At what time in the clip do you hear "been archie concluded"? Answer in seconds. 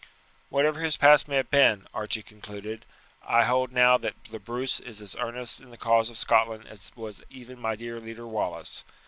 1.51-2.87